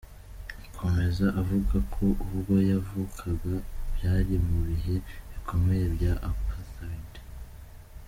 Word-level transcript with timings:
Akomeza 0.67 1.25
avuga 1.41 1.75
ko, 1.93 2.05
ubwo 2.25 2.53
yavukaga, 2.71 3.53
byari 3.95 4.35
mu 4.47 4.57
bihe 4.67 4.95
bikomeye 5.29 5.85
bya 5.95 6.13
Apartheid. 6.31 7.11